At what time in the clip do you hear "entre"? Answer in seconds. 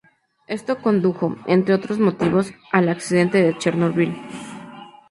1.45-1.75